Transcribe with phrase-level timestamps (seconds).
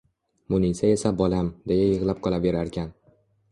[0.53, 2.93] Munisa esa Bolam, deya yig`lab qolaverarkan